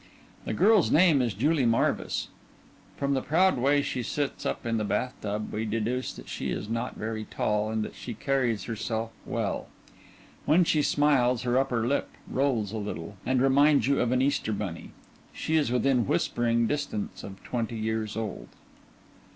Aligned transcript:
_The 0.45 0.53
girl's 0.55 0.89
name 0.89 1.21
is 1.21 1.35
JULIE 1.35 1.67
MARVIS. 1.67 2.29
_From 2.99 3.13
the 3.13 3.21
proud 3.21 3.59
way 3.59 3.83
she 3.83 4.01
sits 4.01 4.47
up 4.47 4.65
in 4.65 4.77
the 4.77 4.83
bath 4.83 5.13
tub 5.21 5.53
we 5.53 5.63
deduce 5.63 6.11
that 6.13 6.27
she 6.27 6.49
is 6.49 6.67
not 6.67 6.95
very 6.95 7.25
tall 7.25 7.69
and 7.69 7.83
that 7.83 7.93
she 7.93 8.15
carries 8.15 8.63
herself 8.63 9.11
well. 9.27 9.67
When 10.47 10.63
she 10.63 10.81
smiles, 10.81 11.43
her 11.43 11.55
upper 11.59 11.85
lip 11.87 12.09
rolls 12.27 12.71
a 12.71 12.77
little 12.79 13.17
and 13.27 13.43
reminds 13.43 13.85
you 13.85 13.99
of 13.99 14.11
an 14.11 14.23
Easter 14.23 14.53
Bunny. 14.53 14.89
She 15.33 15.55
is 15.55 15.71
within 15.71 16.07
whispering 16.07 16.65
distance 16.65 17.23
of 17.23 17.43
twenty 17.43 17.77
years 17.77 18.17
old. 18.17 18.47